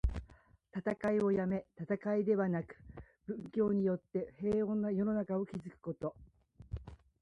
[0.75, 2.75] 戦いをやめ、戦いではなく、
[3.27, 6.15] 文教によって平穏な世の中を築くこと。